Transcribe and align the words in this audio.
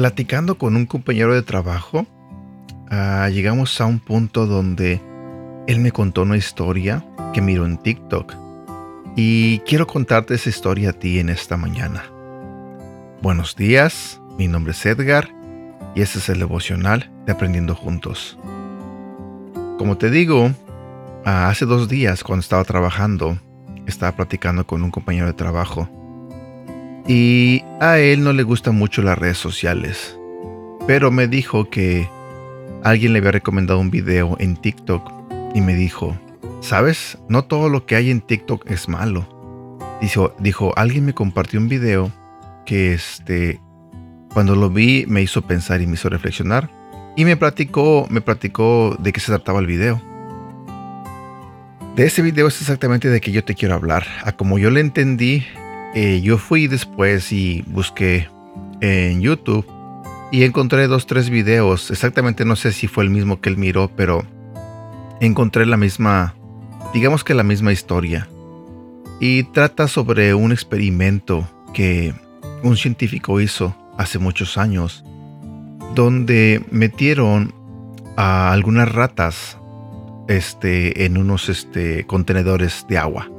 Platicando 0.00 0.56
con 0.56 0.76
un 0.76 0.86
compañero 0.86 1.34
de 1.34 1.42
trabajo, 1.42 2.06
ah, 2.88 3.28
llegamos 3.30 3.78
a 3.82 3.86
un 3.86 3.98
punto 3.98 4.46
donde 4.46 4.98
él 5.66 5.80
me 5.80 5.92
contó 5.92 6.22
una 6.22 6.38
historia 6.38 7.04
que 7.34 7.42
miró 7.42 7.66
en 7.66 7.76
TikTok 7.76 8.34
y 9.14 9.58
quiero 9.60 9.86
contarte 9.86 10.34
esa 10.34 10.48
historia 10.48 10.90
a 10.90 10.92
ti 10.94 11.18
en 11.18 11.28
esta 11.28 11.58
mañana. 11.58 12.04
Buenos 13.20 13.56
días, 13.56 14.19
mi 14.40 14.48
nombre 14.48 14.72
es 14.72 14.86
Edgar 14.86 15.28
y 15.94 16.00
este 16.00 16.18
es 16.18 16.30
el 16.30 16.38
devocional 16.38 17.10
de 17.26 17.32
Aprendiendo 17.32 17.74
Juntos. 17.74 18.38
Como 19.76 19.98
te 19.98 20.08
digo, 20.08 20.50
ah, 21.26 21.50
hace 21.50 21.66
dos 21.66 21.90
días 21.90 22.24
cuando 22.24 22.40
estaba 22.40 22.64
trabajando, 22.64 23.38
estaba 23.84 24.16
platicando 24.16 24.66
con 24.66 24.82
un 24.82 24.90
compañero 24.90 25.26
de 25.26 25.34
trabajo 25.34 25.90
y 27.06 27.62
a 27.82 27.98
él 27.98 28.24
no 28.24 28.32
le 28.32 28.42
gustan 28.42 28.76
mucho 28.76 29.02
las 29.02 29.18
redes 29.18 29.36
sociales, 29.36 30.18
pero 30.86 31.10
me 31.10 31.28
dijo 31.28 31.68
que 31.68 32.08
alguien 32.82 33.12
le 33.12 33.18
había 33.18 33.32
recomendado 33.32 33.78
un 33.78 33.90
video 33.90 34.36
en 34.38 34.56
TikTok 34.56 35.12
y 35.54 35.60
me 35.60 35.74
dijo, 35.74 36.16
¿sabes? 36.62 37.18
No 37.28 37.44
todo 37.44 37.68
lo 37.68 37.84
que 37.84 37.94
hay 37.94 38.10
en 38.10 38.22
TikTok 38.22 38.70
es 38.70 38.88
malo. 38.88 39.28
Dijo, 40.00 40.34
dijo 40.38 40.72
alguien 40.78 41.04
me 41.04 41.12
compartió 41.12 41.60
un 41.60 41.68
video 41.68 42.10
que 42.64 42.94
este, 42.94 43.60
cuando 44.32 44.54
lo 44.56 44.70
vi 44.70 45.04
me 45.06 45.22
hizo 45.22 45.42
pensar 45.42 45.80
y 45.80 45.86
me 45.86 45.94
hizo 45.94 46.08
reflexionar 46.08 46.70
y 47.16 47.24
me 47.24 47.36
platicó, 47.36 48.06
me 48.10 48.20
platicó 48.20 48.96
de 48.98 49.12
qué 49.12 49.20
se 49.20 49.26
trataba 49.26 49.60
el 49.60 49.66
video. 49.66 50.00
De 51.96 52.06
ese 52.06 52.22
video 52.22 52.46
es 52.46 52.60
exactamente 52.60 53.08
de 53.08 53.20
que 53.20 53.32
yo 53.32 53.44
te 53.44 53.54
quiero 53.54 53.74
hablar. 53.74 54.06
A 54.24 54.32
como 54.32 54.58
yo 54.58 54.70
le 54.70 54.80
entendí, 54.80 55.44
eh, 55.94 56.20
yo 56.22 56.38
fui 56.38 56.66
después 56.66 57.32
y 57.32 57.62
busqué 57.66 58.28
en 58.80 59.20
YouTube 59.20 59.66
y 60.30 60.44
encontré 60.44 60.86
dos, 60.86 61.06
tres 61.06 61.28
videos. 61.28 61.90
Exactamente 61.90 62.44
no 62.44 62.56
sé 62.56 62.72
si 62.72 62.86
fue 62.86 63.04
el 63.04 63.10
mismo 63.10 63.40
que 63.40 63.48
él 63.48 63.56
miró, 63.56 63.90
pero 63.94 64.24
encontré 65.20 65.66
la 65.66 65.76
misma, 65.76 66.34
digamos 66.94 67.24
que 67.24 67.34
la 67.34 67.42
misma 67.42 67.72
historia. 67.72 68.28
Y 69.18 69.42
trata 69.42 69.88
sobre 69.88 70.32
un 70.32 70.52
experimento 70.52 71.46
que 71.74 72.14
un 72.62 72.76
científico 72.76 73.40
hizo 73.40 73.76
hace 74.00 74.18
muchos 74.18 74.56
años, 74.56 75.04
donde 75.94 76.64
metieron 76.70 77.52
a 78.16 78.50
algunas 78.50 78.90
ratas 78.90 79.58
este, 80.26 81.04
en 81.04 81.18
unos 81.18 81.50
este, 81.50 82.06
contenedores 82.06 82.86
de 82.88 82.96
agua. 82.96 83.30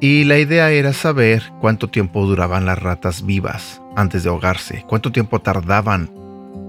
Y 0.00 0.24
la 0.24 0.38
idea 0.38 0.70
era 0.70 0.94
saber 0.94 1.42
cuánto 1.60 1.88
tiempo 1.88 2.24
duraban 2.24 2.64
las 2.64 2.78
ratas 2.78 3.26
vivas 3.26 3.82
antes 3.94 4.22
de 4.22 4.30
ahogarse, 4.30 4.84
cuánto 4.88 5.12
tiempo 5.12 5.38
tardaban 5.40 6.10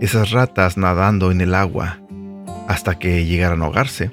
esas 0.01 0.31
ratas 0.31 0.77
nadando 0.77 1.31
en 1.31 1.39
el 1.39 1.55
agua 1.55 1.99
hasta 2.67 2.99
que 2.99 3.25
llegaran 3.25 3.61
a 3.61 3.65
ahogarse. 3.65 4.11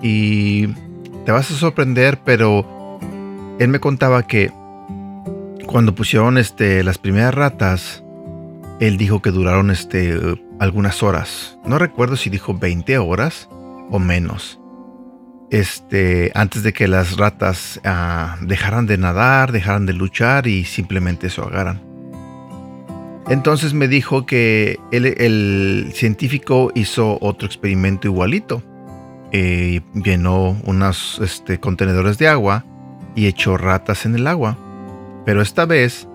Y 0.00 0.68
te 1.24 1.32
vas 1.32 1.50
a 1.50 1.54
sorprender, 1.54 2.20
pero 2.24 3.00
él 3.58 3.68
me 3.68 3.80
contaba 3.80 4.22
que 4.22 4.52
cuando 5.68 5.94
pusieron 5.94 6.38
este, 6.38 6.82
las 6.82 6.98
primeras 6.98 7.34
ratas, 7.34 8.02
él 8.80 8.96
dijo 8.96 9.22
que 9.22 9.30
duraron 9.30 9.70
este, 9.70 10.18
algunas 10.58 11.04
horas. 11.04 11.58
No 11.64 11.78
recuerdo 11.78 12.16
si 12.16 12.30
dijo 12.30 12.54
20 12.54 12.98
horas 12.98 13.48
o 13.90 14.00
menos 14.00 14.58
este, 15.50 16.30
antes 16.34 16.62
de 16.62 16.72
que 16.72 16.88
las 16.88 17.16
ratas 17.16 17.80
ah, 17.84 18.36
dejaran 18.42 18.86
de 18.86 18.98
nadar, 18.98 19.52
dejaran 19.52 19.86
de 19.86 19.92
luchar 19.92 20.46
y 20.46 20.64
simplemente 20.64 21.30
se 21.30 21.40
ahogaran. 21.40 21.82
Entonces 23.28 23.74
me 23.74 23.88
dijo 23.88 24.24
que 24.24 24.78
el, 24.90 25.92
científico 25.94 26.72
hizo 26.74 27.18
otro 27.20 27.46
experimento 27.46 28.08
igualito. 28.08 28.62
Eh, 29.32 29.82
llenó 29.92 30.56
unos 30.64 31.20
este, 31.22 31.60
contenedores 31.60 32.16
de 32.16 32.28
agua 32.28 32.64
y 33.14 33.26
echó 33.26 33.58
ratas 33.58 34.06
en 34.06 34.14
el 34.14 34.26
agua. 34.26 34.56
Pero 35.24 35.42
esta 35.42 35.66
vez, 35.66 36.08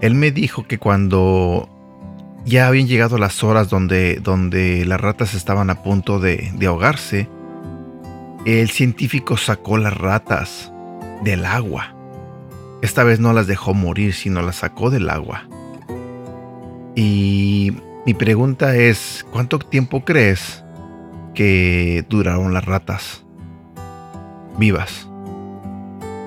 él 0.00 0.14
me 0.14 0.30
dijo 0.30 0.66
que 0.66 0.78
cuando 0.78 1.68
ya 2.44 2.66
habían 2.66 2.86
llegado 2.86 3.18
las 3.18 3.42
horas 3.44 3.70
donde, 3.70 4.16
donde 4.16 4.84
las 4.84 5.00
ratas 5.00 5.34
estaban 5.34 5.70
a 5.70 5.82
punto 5.82 6.18
de 6.18 6.66
ahogarse, 6.66 7.28
el 8.46 8.70
científico 8.70 9.36
sacó 9.36 9.76
las 9.76 9.96
ratas 9.96 10.72
del 11.24 11.44
agua. 11.44 11.96
Esta 12.80 13.02
vez 13.02 13.18
no 13.18 13.32
las 13.32 13.48
dejó 13.48 13.74
morir, 13.74 14.14
sino 14.14 14.40
las 14.42 14.56
sacó 14.56 14.90
del 14.90 15.10
agua. 15.10 15.48
Y 16.94 17.72
mi 18.06 18.14
pregunta 18.14 18.76
es, 18.76 19.26
¿cuánto 19.32 19.58
tiempo 19.58 20.04
crees 20.04 20.62
que 21.34 22.04
duraron 22.08 22.54
las 22.54 22.64
ratas 22.64 23.24
vivas? 24.58 25.08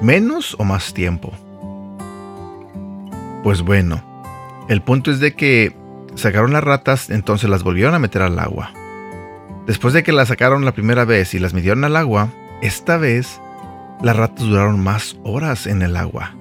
¿Menos 0.01 0.55
o 0.59 0.65
más 0.65 0.93
tiempo? 0.93 1.31
Pues 3.43 3.61
bueno, 3.61 4.03
el 4.67 4.81
punto 4.81 5.11
es 5.11 5.19
de 5.19 5.33
que 5.33 5.73
sacaron 6.15 6.53
las 6.53 6.63
ratas, 6.63 7.09
entonces 7.09 7.49
las 7.49 7.63
volvieron 7.63 7.95
a 7.95 7.99
meter 7.99 8.21
al 8.21 8.37
agua. 8.37 8.73
Después 9.65 9.93
de 9.93 10.03
que 10.03 10.11
las 10.11 10.27
sacaron 10.27 10.65
la 10.65 10.73
primera 10.73 11.05
vez 11.05 11.33
y 11.33 11.39
las 11.39 11.53
midieron 11.53 11.83
al 11.83 11.95
agua, 11.95 12.29
esta 12.61 12.97
vez 12.97 13.39
las 14.01 14.15
ratas 14.15 14.45
duraron 14.45 14.83
más 14.83 15.17
horas 15.23 15.67
en 15.67 15.81
el 15.81 15.95
agua. 15.95 16.35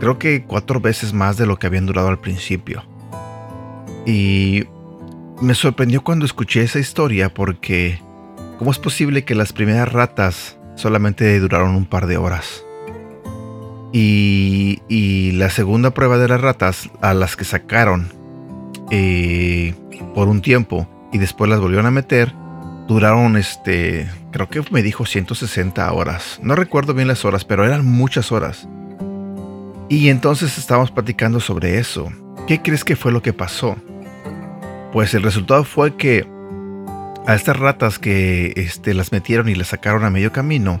Creo 0.00 0.18
que 0.18 0.44
cuatro 0.44 0.80
veces 0.80 1.12
más 1.12 1.36
de 1.36 1.46
lo 1.46 1.58
que 1.58 1.68
habían 1.68 1.86
durado 1.86 2.08
al 2.08 2.18
principio. 2.18 2.84
Y 4.04 4.64
me 5.40 5.54
sorprendió 5.54 6.02
cuando 6.02 6.26
escuché 6.26 6.62
esa 6.62 6.78
historia 6.78 7.32
porque 7.32 8.00
¿cómo 8.58 8.70
es 8.70 8.78
posible 8.78 9.24
que 9.24 9.34
las 9.34 9.52
primeras 9.52 9.92
ratas 9.92 10.58
solamente 10.74 11.38
duraron 11.38 11.74
un 11.74 11.86
par 11.86 12.06
de 12.06 12.16
horas? 12.16 12.64
Y, 13.92 15.32
la 15.32 15.50
segunda 15.50 15.92
prueba 15.92 16.18
de 16.18 16.28
las 16.28 16.40
ratas 16.40 16.88
a 17.00 17.14
las 17.14 17.36
que 17.36 17.44
sacaron 17.44 18.12
eh, 18.90 19.74
por 20.14 20.28
un 20.28 20.40
tiempo 20.40 20.88
y 21.12 21.18
después 21.18 21.50
las 21.50 21.60
volvieron 21.60 21.86
a 21.86 21.90
meter, 21.90 22.32
duraron, 22.86 23.36
este, 23.36 24.08
creo 24.30 24.48
que 24.48 24.62
me 24.70 24.82
dijo 24.82 25.04
160 25.04 25.92
horas. 25.92 26.38
No 26.42 26.54
recuerdo 26.54 26.94
bien 26.94 27.08
las 27.08 27.24
horas, 27.24 27.44
pero 27.44 27.64
eran 27.64 27.84
muchas 27.84 28.32
horas. 28.32 28.68
Y 29.88 30.08
entonces 30.08 30.56
estábamos 30.58 30.90
platicando 30.90 31.40
sobre 31.40 31.78
eso. 31.78 32.10
¿Qué 32.46 32.62
crees 32.62 32.84
que 32.84 32.96
fue 32.96 33.12
lo 33.12 33.22
que 33.22 33.32
pasó? 33.32 33.76
Pues 34.92 35.12
el 35.14 35.22
resultado 35.22 35.64
fue 35.64 35.96
que 35.96 36.26
a 37.26 37.34
estas 37.34 37.58
ratas 37.58 37.98
que 37.98 38.52
este, 38.56 38.94
las 38.94 39.12
metieron 39.12 39.48
y 39.48 39.54
las 39.54 39.68
sacaron 39.68 40.04
a 40.04 40.10
medio 40.10 40.32
camino, 40.32 40.80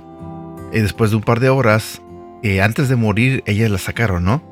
y 0.72 0.78
eh, 0.78 0.82
después 0.82 1.10
de 1.10 1.16
un 1.16 1.22
par 1.22 1.40
de 1.40 1.50
horas, 1.50 2.02
eh, 2.42 2.60
antes 2.60 2.88
de 2.88 2.96
morir, 2.96 3.42
ellas 3.46 3.70
las 3.70 3.82
sacaron, 3.82 4.24
¿no? 4.24 4.42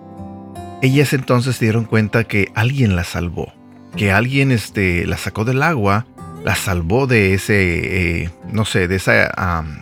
Ellas 0.83 1.12
entonces 1.12 1.56
se 1.56 1.67
dieron 1.67 1.84
cuenta 1.84 2.25
que 2.25 2.51
alguien 2.55 2.97
las 2.97 3.09
salvó, 3.09 3.53
que 3.97 4.12
alguien 4.12 4.51
este, 4.53 5.06
las 5.06 5.21
sacó 5.21 5.45
del 5.45 5.62
agua 5.62 6.06
la 6.45 6.55
salvó 6.55 7.06
de 7.06 7.34
ese, 7.34 8.23
eh, 8.23 8.31
no 8.51 8.65
sé, 8.65 8.89
de 8.89 8.97
esa 8.97 9.31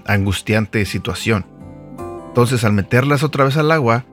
angustiante 0.07 0.85
situación. 0.87 1.47
Entonces 2.29 2.65
al 2.65 2.73
meterlas 2.73 3.23
otra 3.23 3.45
vez 3.45 3.57
al 3.57 3.71
agua, 3.71 4.05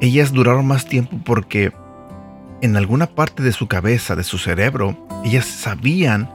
ellas 0.00 0.32
duraron 0.32 0.66
más 0.66 0.86
tiempo 0.86 1.18
porque 1.24 1.72
en 2.60 2.76
alguna 2.76 3.06
parte 3.06 3.42
de 3.42 3.52
su 3.52 3.66
cabeza, 3.66 4.14
de 4.14 4.24
su 4.24 4.38
cerebro, 4.38 4.96
ellas 5.24 5.46
sabían 5.46 6.30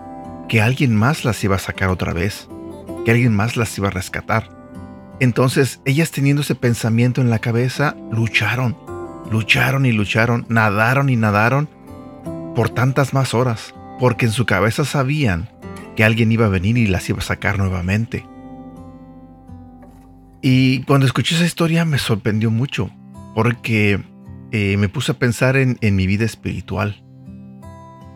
que 0.50 0.62
alguien 0.62 0.96
más 0.96 1.24
las 1.24 1.44
iba 1.44 1.56
a 1.56 1.60
sacar 1.60 1.90
otra 1.90 2.14
vez, 2.14 2.50
que 3.06 3.12
alguien 3.12 3.34
más 3.34 3.56
las 3.56 3.78
iba 3.78 3.88
a 3.88 3.92
rescatar. 3.92 4.57
Entonces 5.20 5.82
ellas 5.86 6.12
teniendo 6.12 6.42
ese 6.42 6.56
pensamiento 6.56 7.22
en 7.22 7.30
la 7.30 7.40
cabeza, 7.40 7.96
lucharon, 8.12 8.78
lucharon 9.32 9.86
y 9.86 9.92
lucharon, 9.92 10.46
nadaron 10.50 11.10
y 11.10 11.16
nadaron 11.16 11.70
por 12.56 12.70
tantas 12.70 13.14
más 13.14 13.34
horas 13.34 13.74
porque 14.00 14.26
en 14.26 14.32
su 14.32 14.46
cabeza 14.46 14.86
sabían 14.86 15.50
que 15.96 16.04
alguien 16.04 16.32
iba 16.32 16.46
a 16.46 16.50
venir 16.50 16.78
y 16.78 16.88
las 16.88 17.10
iba 17.10 17.20
a 17.20 17.24
sacar 17.24 17.58
nuevamente. 17.58 18.26
Y 20.42 20.84
cuando 20.84 21.06
escuché 21.06 21.36
esa 21.36 21.46
historia 21.46 21.84
me 21.86 21.98
sorprendió 21.98 22.52
mucho, 22.52 22.92
porque 23.34 24.00
eh, 24.52 24.78
me 24.78 24.90
puse 24.90 25.12
a 25.12 25.20
pensar 25.20 25.58
en, 25.58 25.78
mi 25.96 26.08
vida 26.08 26.26
espiritual. 26.26 27.04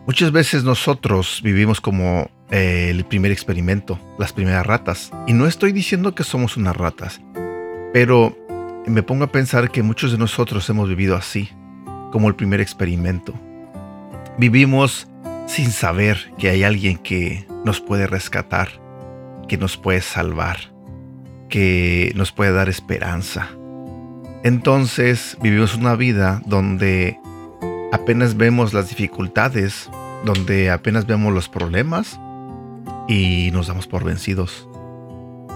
Muchas 0.06 0.32
veces 0.32 0.64
nosotros 0.64 1.40
vivimos 1.42 1.80
como 1.80 2.30
el 2.52 3.04
primer 3.04 3.32
experimento, 3.32 3.98
las 4.18 4.32
primeras 4.32 4.64
ratas. 4.64 5.10
Y 5.26 5.32
no 5.32 5.46
estoy 5.46 5.72
diciendo 5.72 6.14
que 6.14 6.22
somos 6.22 6.56
unas 6.56 6.76
ratas, 6.76 7.20
pero 7.92 8.36
me 8.86 9.02
pongo 9.02 9.24
a 9.24 9.32
pensar 9.32 9.70
que 9.70 9.82
muchos 9.82 10.12
de 10.12 10.18
nosotros 10.18 10.68
hemos 10.70 10.88
vivido 10.88 11.16
así, 11.16 11.48
como 12.12 12.28
el 12.28 12.34
primer 12.36 12.60
experimento 12.60 13.34
Vivimos 14.38 15.08
sin 15.46 15.70
saber 15.70 16.32
que 16.38 16.48
hay 16.48 16.64
alguien 16.64 16.96
que 16.96 17.46
nos 17.64 17.80
puede 17.80 18.06
rescatar, 18.06 18.68
que 19.46 19.58
nos 19.58 19.76
puede 19.76 20.00
salvar, 20.00 20.56
que 21.50 22.12
nos 22.16 22.32
puede 22.32 22.52
dar 22.52 22.70
esperanza. 22.70 23.50
Entonces 24.42 25.36
vivimos 25.42 25.74
una 25.74 25.96
vida 25.96 26.40
donde 26.46 27.18
apenas 27.92 28.36
vemos 28.36 28.72
las 28.72 28.88
dificultades, 28.88 29.90
donde 30.24 30.70
apenas 30.70 31.06
vemos 31.06 31.34
los 31.34 31.50
problemas 31.50 32.18
y 33.08 33.50
nos 33.52 33.66
damos 33.66 33.86
por 33.86 34.04
vencidos. 34.04 34.68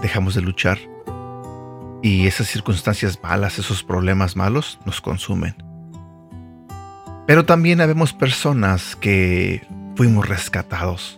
Dejamos 0.01 0.35
de 0.35 0.41
luchar 0.41 0.77
y 2.01 2.27
esas 2.27 2.47
circunstancias 2.47 3.19
malas, 3.21 3.59
esos 3.59 3.83
problemas 3.83 4.35
malos 4.35 4.79
nos 4.85 5.01
consumen. 5.01 5.55
Pero 7.25 7.45
también 7.45 7.81
habemos 7.81 8.13
personas 8.13 8.95
que 8.95 9.65
fuimos 9.95 10.27
rescatados, 10.27 11.17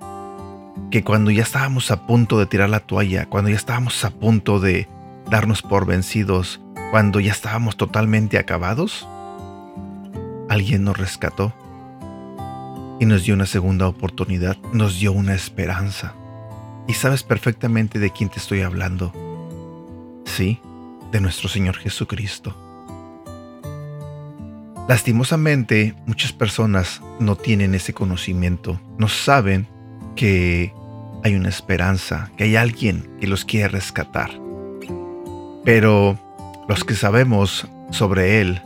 que 0.90 1.04
cuando 1.04 1.32
ya 1.32 1.44
estábamos 1.44 1.92
a 1.92 2.08
punto 2.08 2.40
de 2.40 2.46
tirar 2.46 2.70
la 2.70 2.80
toalla, 2.80 3.28
cuando 3.28 3.50
ya 3.50 3.58
estábamos 3.58 4.04
a 4.06 4.10
punto 4.10 4.60
de 4.60 4.88
darnos 5.30 5.62
por 5.62 5.86
vencidos, 5.86 6.62
cuando 6.92 7.20
ya 7.20 7.32
estábamos 7.32 7.78
totalmente 7.78 8.40
acabados, 8.40 9.08
alguien 10.50 10.84
nos 10.84 10.98
rescató 10.98 11.54
y 13.00 13.06
nos 13.06 13.24
dio 13.24 13.36
una 13.36 13.46
segunda 13.46 13.88
oportunidad, 13.88 14.58
nos 14.74 15.00
dio 15.00 15.12
una 15.12 15.36
esperanza. 15.36 16.16
Y 16.90 16.96
sabes 16.96 17.22
perfectamente 17.22 18.00
de 18.00 18.10
quién 18.10 18.30
te 18.30 18.40
estoy 18.40 18.62
hablando. 18.62 19.14
Sí, 20.26 20.60
de 21.12 21.22
nuestro 21.22 21.48
Señor 21.48 21.76
Jesucristo. 21.78 22.58
Lastimosamente, 24.88 25.94
muchas 26.08 26.34
personas 26.34 27.00
no 27.20 27.36
tienen 27.36 27.76
ese 27.76 27.94
conocimiento, 27.94 28.82
no 28.98 29.08
saben 29.08 29.68
que 30.16 30.74
hay 31.24 31.36
una 31.36 31.50
esperanza, 31.50 32.32
que 32.36 32.46
hay 32.46 32.56
alguien 32.56 33.08
que 33.22 33.28
los 33.28 33.46
quiere 33.46 33.68
rescatar. 33.68 34.32
Pero 35.64 36.18
los 36.68 36.84
que 36.84 36.96
sabemos 36.96 37.68
sobre 37.92 38.42
Él, 38.42 38.64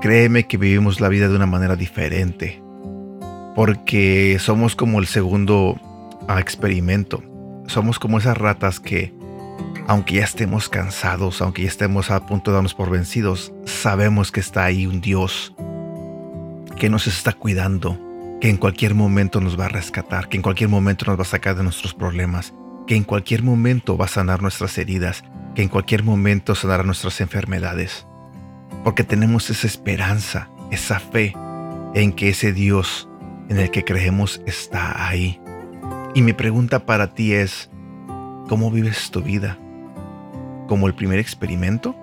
créeme 0.00 0.46
que 0.46 0.56
vivimos 0.56 1.00
la 1.00 1.08
vida 1.08 1.28
de 1.28 1.34
una 1.34 1.46
manera 1.46 1.74
diferente, 1.74 2.62
porque 3.56 4.36
somos 4.38 4.76
como 4.76 5.00
el 5.00 5.08
segundo 5.08 5.80
ah, 6.28 6.40
experimento, 6.40 7.22
somos 7.66 7.98
como 7.98 8.18
esas 8.18 8.36
ratas 8.36 8.80
que 8.80 9.14
aunque 9.86 10.14
ya 10.14 10.24
estemos 10.24 10.68
cansados, 10.68 11.42
aunque 11.42 11.62
ya 11.62 11.68
estemos 11.68 12.10
a 12.10 12.24
punto 12.26 12.50
de 12.50 12.56
darnos 12.56 12.74
por 12.74 12.90
vencidos, 12.90 13.52
sabemos 13.64 14.32
que 14.32 14.40
está 14.40 14.64
ahí 14.64 14.86
un 14.86 15.00
Dios 15.00 15.54
que 16.78 16.88
nos 16.88 17.06
está 17.06 17.32
cuidando, 17.32 17.98
que 18.40 18.48
en 18.48 18.56
cualquier 18.56 18.94
momento 18.94 19.40
nos 19.40 19.58
va 19.58 19.66
a 19.66 19.68
rescatar, 19.68 20.28
que 20.28 20.36
en 20.36 20.42
cualquier 20.42 20.68
momento 20.68 21.04
nos 21.06 21.18
va 21.18 21.22
a 21.22 21.26
sacar 21.26 21.56
de 21.56 21.62
nuestros 21.62 21.94
problemas, 21.94 22.54
que 22.86 22.96
en 22.96 23.04
cualquier 23.04 23.42
momento 23.42 23.96
va 23.96 24.06
a 24.06 24.08
sanar 24.08 24.42
nuestras 24.42 24.76
heridas, 24.78 25.22
que 25.54 25.62
en 25.62 25.68
cualquier 25.68 26.02
momento 26.02 26.54
sanará 26.54 26.82
nuestras 26.82 27.20
enfermedades. 27.20 28.06
Porque 28.82 29.04
tenemos 29.04 29.48
esa 29.50 29.66
esperanza, 29.66 30.50
esa 30.70 30.98
fe 30.98 31.34
en 31.94 32.12
que 32.12 32.30
ese 32.30 32.52
Dios 32.52 33.08
en 33.48 33.58
el 33.58 33.70
que 33.70 33.84
creemos 33.84 34.40
está 34.46 35.06
ahí. 35.06 35.40
Y 36.14 36.22
mi 36.22 36.32
pregunta 36.32 36.86
para 36.86 37.14
ti 37.14 37.32
es, 37.32 37.68
¿cómo 38.48 38.70
vives 38.70 39.10
tu 39.10 39.20
vida? 39.20 39.58
como 40.66 40.86
el 40.86 40.94
primer 40.94 41.18
experimento 41.18 41.94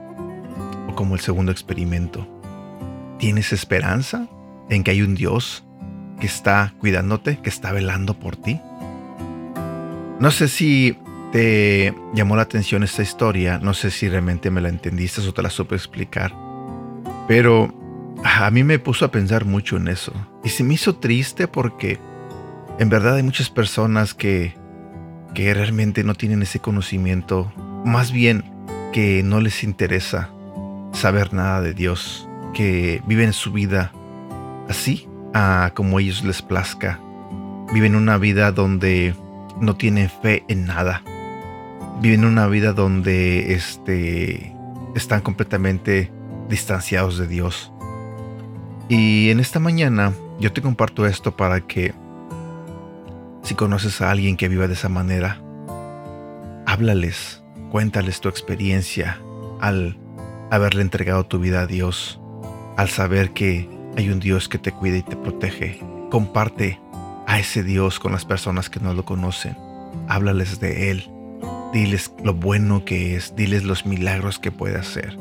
o 0.88 0.96
como 0.96 1.16
el 1.16 1.22
segundo 1.22 1.52
experimento? 1.52 2.28
¿Tienes 3.18 3.54
esperanza 3.54 4.28
en 4.70 4.84
que 4.84 4.92
hay 4.92 5.02
un 5.02 5.16
Dios 5.16 5.64
que 6.20 6.28
está 6.28 6.74
cuidándote, 6.80 7.40
que 7.40 7.50
está 7.50 7.72
velando 7.72 8.20
por 8.20 8.36
ti? 8.36 8.60
No 10.20 10.32
sé 10.32 10.48
si 10.48 10.98
te 11.32 11.94
llamó 12.14 12.36
la 12.36 12.44
atención 12.44 12.84
esta 12.84 13.02
historia, 13.02 13.58
no 13.58 13.74
sé 13.74 13.90
si 13.90 14.10
realmente 14.10 14.52
me 14.52 14.62
la 14.62 14.70
entendiste 14.70 15.22
o 15.22 15.34
te 15.34 15.42
la 15.42 15.50
supe 15.50 15.76
explicar, 15.76 16.34
pero 17.28 17.74
a 18.24 18.52
mí 18.52 18.64
me 18.64 18.80
puso 18.80 19.06
a 19.06 19.12
pensar 19.12 19.46
mucho 19.46 19.78
en 19.78 19.88
eso 19.88 20.14
y 20.44 20.50
se 20.50 20.64
me 20.64 20.76
hizo 20.76 20.98
triste 20.98 21.48
porque 21.48 22.00
en 22.82 22.90
verdad 22.90 23.18
hay 23.18 23.24
muchas 23.24 23.52
personas 23.52 24.16
que, 24.16 24.56
que 25.36 25.54
realmente 25.54 26.04
no 26.04 26.16
tienen 26.16 26.42
ese 26.42 26.58
conocimiento, 26.58 27.54
más 27.86 28.12
bien 28.12 28.44
que 28.92 29.22
no 29.22 29.40
les 29.40 29.64
interesa 29.64 30.32
saber 30.92 31.32
nada 31.32 31.62
de 31.62 31.76
Dios, 31.76 32.28
que 32.56 33.04
viven 33.06 33.34
su 33.34 33.52
vida 33.52 33.92
así, 34.68 35.08
a 35.36 35.74
como 35.76 36.00
ellos 36.00 36.24
les 36.24 36.42
plazca. 36.42 37.00
Viven 37.72 37.96
una 37.96 38.18
vida 38.18 38.52
donde 38.52 39.14
no 39.60 39.76
tienen 39.76 40.10
fe 40.10 40.44
en 40.48 40.66
nada. 40.66 41.04
Viven 42.02 42.26
una 42.26 42.48
vida 42.48 42.74
donde 42.74 43.54
este, 43.54 44.56
están 44.96 45.22
completamente 45.22 46.12
distanciados 46.50 47.20
de 47.20 47.28
Dios. 47.28 47.72
Y 48.90 49.30
en 49.30 49.40
esta 49.40 49.60
mañana 49.60 50.14
yo 50.40 50.52
te 50.52 50.64
comparto 50.64 51.06
esto 51.06 51.38
para 51.38 51.62
que 51.62 51.94
si 53.52 53.56
conoces 53.56 54.00
a 54.00 54.10
alguien 54.10 54.38
que 54.38 54.48
viva 54.48 54.70
de 54.70 54.76
esa 54.76 54.88
manera, 54.88 55.42
háblales, 56.66 57.44
Cuéntales 57.70 58.22
tu 58.22 58.30
experiencia 58.30 59.20
al 59.60 59.98
haberle 60.52 60.84
entregado 60.84 61.26
tu 61.26 61.38
vida 61.38 61.60
a 61.60 61.68
Dios, 61.68 62.22
al 62.78 62.88
saber 62.88 63.32
que 63.32 63.70
hay 63.98 64.10
un 64.10 64.22
Dios 64.22 64.48
que 64.48 64.58
te 64.58 64.72
cuida 64.72 64.96
y 64.96 65.04
te 65.04 65.18
protege. 65.18 65.82
Comparte 66.10 66.80
a 67.28 67.40
ese 67.40 67.62
Dios 67.62 68.00
con 68.00 68.14
las 68.14 68.24
personas 68.24 68.70
que 68.70 68.80
no 68.80 68.94
lo 68.94 69.04
conocen. 69.04 69.58
Háblales 70.08 70.62
de 70.62 70.90
Él. 70.90 71.12
Diles 71.74 72.14
lo 72.24 72.34
bueno 72.34 72.86
que 72.86 73.18
es. 73.18 73.36
Diles 73.36 73.66
los 73.66 73.86
milagros 73.86 74.40
que 74.40 74.54
puede 74.54 74.78
hacer. 74.78 75.18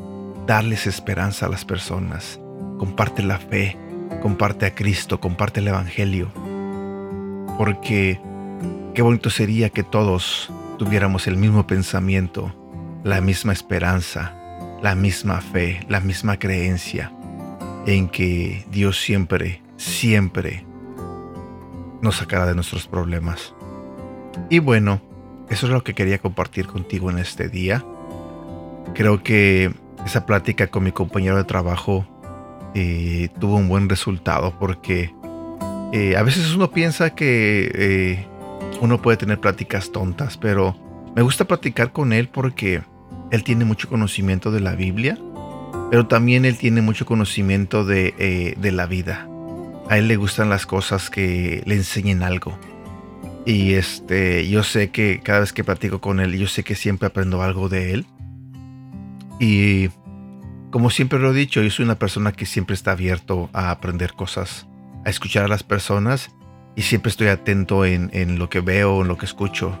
Darles 0.47 0.87
esperanza 0.87 1.47
a 1.47 1.49
las 1.49 1.65
personas. 1.65 2.39
Comparte 2.79 3.23
la 3.23 3.39
fe. 3.39 3.75
Comparte 4.21 4.67
a 4.67 4.73
Cristo. 4.73 5.19
Comparte 5.19 5.59
el 5.59 5.67
Evangelio. 5.67 6.31
Porque 7.61 8.19
qué 8.95 9.03
bonito 9.03 9.29
sería 9.29 9.69
que 9.69 9.83
todos 9.83 10.51
tuviéramos 10.79 11.27
el 11.27 11.37
mismo 11.37 11.67
pensamiento, 11.67 12.51
la 13.03 13.21
misma 13.21 13.53
esperanza, 13.53 14.33
la 14.81 14.95
misma 14.95 15.41
fe, 15.41 15.85
la 15.87 15.99
misma 15.99 16.39
creencia 16.39 17.11
en 17.85 18.09
que 18.09 18.65
Dios 18.71 18.99
siempre, 18.99 19.61
siempre 19.77 20.65
nos 22.01 22.15
sacará 22.15 22.47
de 22.47 22.55
nuestros 22.55 22.87
problemas. 22.87 23.53
Y 24.49 24.57
bueno, 24.57 24.99
eso 25.51 25.67
es 25.67 25.71
lo 25.71 25.83
que 25.83 25.93
quería 25.93 26.17
compartir 26.17 26.65
contigo 26.65 27.11
en 27.11 27.19
este 27.19 27.47
día. 27.47 27.85
Creo 28.95 29.21
que 29.21 29.71
esa 30.03 30.25
plática 30.25 30.65
con 30.65 30.83
mi 30.83 30.91
compañero 30.91 31.37
de 31.37 31.43
trabajo 31.43 32.07
eh, 32.73 33.29
tuvo 33.39 33.57
un 33.57 33.69
buen 33.69 33.87
resultado 33.87 34.57
porque 34.59 35.13
eh, 35.91 36.15
a 36.15 36.23
veces 36.23 36.53
uno 36.53 36.71
piensa 36.71 37.15
que 37.15 37.71
eh, 37.73 38.25
uno 38.81 39.01
puede 39.01 39.17
tener 39.17 39.39
pláticas 39.39 39.91
tontas, 39.91 40.37
pero 40.37 40.75
me 41.15 41.21
gusta 41.21 41.45
platicar 41.45 41.91
con 41.91 42.13
él 42.13 42.29
porque 42.29 42.81
él 43.31 43.43
tiene 43.43 43.65
mucho 43.65 43.89
conocimiento 43.89 44.51
de 44.51 44.61
la 44.61 44.75
Biblia, 44.75 45.17
pero 45.89 46.07
también 46.07 46.45
él 46.45 46.57
tiene 46.57 46.81
mucho 46.81 47.05
conocimiento 47.05 47.83
de, 47.83 48.13
eh, 48.17 48.55
de 48.57 48.71
la 48.71 48.85
vida. 48.85 49.27
A 49.89 49.97
él 49.97 50.07
le 50.07 50.15
gustan 50.15 50.49
las 50.49 50.65
cosas 50.65 51.09
que 51.09 51.63
le 51.65 51.75
enseñen 51.75 52.23
algo. 52.23 52.57
Y 53.45 53.73
este, 53.73 54.47
yo 54.47 54.63
sé 54.63 54.91
que 54.91 55.19
cada 55.21 55.41
vez 55.41 55.51
que 55.51 55.63
platico 55.63 55.99
con 55.99 56.19
él, 56.19 56.37
yo 56.37 56.47
sé 56.47 56.63
que 56.63 56.75
siempre 56.75 57.07
aprendo 57.07 57.41
algo 57.41 57.67
de 57.67 57.93
él. 57.93 58.05
Y 59.39 59.89
como 60.69 60.89
siempre 60.89 61.19
lo 61.19 61.31
he 61.31 61.33
dicho, 61.33 61.61
yo 61.61 61.69
soy 61.69 61.83
una 61.83 61.99
persona 61.99 62.31
que 62.31 62.45
siempre 62.45 62.75
está 62.75 62.91
abierto 62.91 63.49
a 63.51 63.71
aprender 63.71 64.13
cosas, 64.13 64.67
a 65.05 65.09
escuchar 65.09 65.45
a 65.45 65.47
las 65.47 65.63
personas 65.63 66.31
y 66.75 66.83
siempre 66.83 67.09
estoy 67.09 67.27
atento 67.27 67.85
en, 67.85 68.09
en 68.13 68.39
lo 68.39 68.49
que 68.49 68.61
veo, 68.61 69.01
en 69.01 69.07
lo 69.07 69.17
que 69.17 69.25
escucho, 69.25 69.77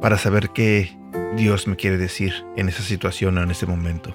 para 0.00 0.18
saber 0.18 0.50
qué 0.50 0.96
Dios 1.36 1.66
me 1.66 1.76
quiere 1.76 1.96
decir 1.96 2.32
en 2.56 2.68
esa 2.68 2.82
situación 2.82 3.38
o 3.38 3.42
en 3.42 3.50
ese 3.50 3.66
momento. 3.66 4.14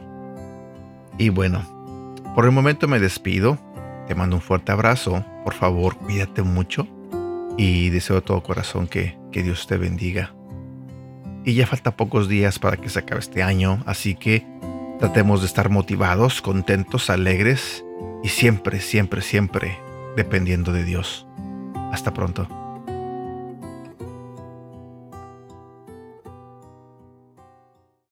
Y 1.18 1.30
bueno, 1.30 1.64
por 2.36 2.46
el 2.46 2.52
momento 2.52 2.88
me 2.88 3.00
despido, 3.00 3.58
te 4.08 4.16
mando 4.16 4.36
un 4.36 4.42
fuerte 4.42 4.72
abrazo, 4.72 5.24
por 5.44 5.54
favor 5.54 5.98
cuídate 5.98 6.42
mucho 6.42 6.88
y 7.58 7.90
deseo 7.90 8.18
de 8.18 8.22
todo 8.24 8.44
corazón 8.44 8.88
que, 8.88 9.18
que 9.32 9.44
Dios 9.44 9.68
te 9.68 9.78
bendiga. 9.78 10.34
Y 11.46 11.54
ya 11.54 11.68
falta 11.68 11.96
pocos 11.96 12.28
días 12.28 12.58
para 12.58 12.78
que 12.78 12.90
se 12.90 13.00
acabe 13.00 13.20
este 13.20 13.44
año, 13.44 13.84
así 13.86 14.16
que 14.16 14.46
tratemos 15.00 15.42
de 15.42 15.48
estar 15.48 15.70
motivados, 15.70 16.42
contentos, 16.42 17.10
alegres 17.10 17.86
y 18.24 18.30
siempre, 18.30 18.80
siempre, 18.80 19.22
siempre 19.22 19.78
dependiendo 20.16 20.72
de 20.72 20.84
Dios. 20.84 21.28
Hasta 21.92 22.14
pronto. 22.14 22.63